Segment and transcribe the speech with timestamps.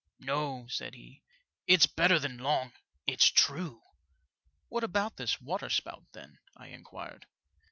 [0.19, 2.73] "No," said he;*' it's better than long,
[3.05, 3.83] it's true."
[4.67, 7.27] What about this waterspout, then?" I inquired.